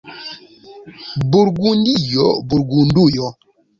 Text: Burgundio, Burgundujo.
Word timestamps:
Burgundio, 1.31 2.27
Burgundujo. 2.47 3.27